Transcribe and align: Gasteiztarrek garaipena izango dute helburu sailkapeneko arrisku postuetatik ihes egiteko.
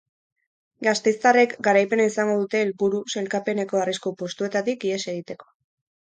Gasteiztarrek 0.85 1.53
garaipena 1.67 2.07
izango 2.13 2.39
dute 2.39 2.63
helburu 2.65 3.03
sailkapeneko 3.17 3.83
arrisku 3.83 4.15
postuetatik 4.25 4.89
ihes 4.91 5.01
egiteko. 5.15 5.55